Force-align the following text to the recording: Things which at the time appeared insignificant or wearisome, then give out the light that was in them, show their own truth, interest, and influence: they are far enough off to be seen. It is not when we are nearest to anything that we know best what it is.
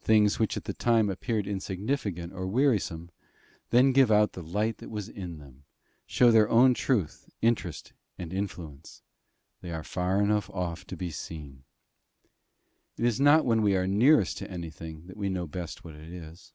Things 0.00 0.40
which 0.40 0.56
at 0.56 0.64
the 0.64 0.72
time 0.72 1.08
appeared 1.08 1.46
insignificant 1.46 2.32
or 2.32 2.48
wearisome, 2.48 3.12
then 3.70 3.92
give 3.92 4.10
out 4.10 4.32
the 4.32 4.42
light 4.42 4.78
that 4.78 4.90
was 4.90 5.08
in 5.08 5.38
them, 5.38 5.62
show 6.04 6.32
their 6.32 6.48
own 6.50 6.74
truth, 6.74 7.30
interest, 7.42 7.92
and 8.18 8.32
influence: 8.32 9.02
they 9.60 9.70
are 9.70 9.84
far 9.84 10.20
enough 10.20 10.50
off 10.50 10.84
to 10.88 10.96
be 10.96 11.12
seen. 11.12 11.62
It 12.96 13.04
is 13.04 13.20
not 13.20 13.44
when 13.44 13.62
we 13.62 13.76
are 13.76 13.86
nearest 13.86 14.36
to 14.38 14.50
anything 14.50 15.06
that 15.06 15.16
we 15.16 15.28
know 15.28 15.46
best 15.46 15.84
what 15.84 15.94
it 15.94 16.12
is. 16.12 16.52